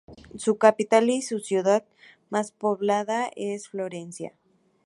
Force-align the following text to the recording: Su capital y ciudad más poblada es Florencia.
Su 0.35 0.57
capital 0.57 1.11
y 1.11 1.21
ciudad 1.21 1.85
más 2.31 2.51
poblada 2.51 3.29
es 3.35 3.67
Florencia. 3.67 4.33